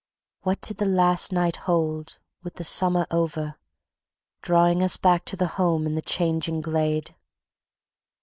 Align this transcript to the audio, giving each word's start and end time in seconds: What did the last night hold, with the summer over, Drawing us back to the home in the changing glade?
What 0.41 0.61
did 0.61 0.77
the 0.77 0.85
last 0.87 1.31
night 1.31 1.57
hold, 1.57 2.17
with 2.41 2.55
the 2.55 2.63
summer 2.63 3.05
over, 3.11 3.59
Drawing 4.41 4.81
us 4.81 4.97
back 4.97 5.25
to 5.25 5.35
the 5.35 5.45
home 5.61 5.85
in 5.85 5.93
the 5.93 6.01
changing 6.01 6.61
glade? 6.61 7.15